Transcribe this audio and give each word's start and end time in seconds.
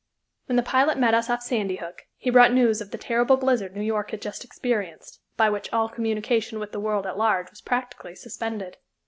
When 0.47 0.55
the 0.55 0.63
pilot 0.63 0.97
met 0.97 1.13
us 1.13 1.29
off 1.29 1.43
Sandy 1.43 1.75
Hook, 1.75 2.07
he 2.17 2.31
brought 2.31 2.51
news 2.51 2.81
of 2.81 2.89
the 2.89 2.97
terrible 2.97 3.37
blizzard 3.37 3.75
New 3.75 3.83
York 3.83 4.09
had 4.09 4.19
just 4.19 4.43
experienced, 4.43 5.19
by 5.37 5.47
which 5.51 5.71
all 5.71 5.89
communication 5.89 6.57
with 6.57 6.71
the 6.71 6.79
world 6.79 7.05
at 7.05 7.19
large 7.19 7.51
was 7.51 7.61
practically 7.61 8.15
suspended. 8.15 8.77